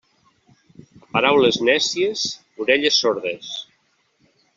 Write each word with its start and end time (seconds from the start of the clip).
A 1.01 1.09
paraules 1.17 1.59
nècies, 1.67 2.23
orelles 2.65 2.97
sordes. 3.03 3.53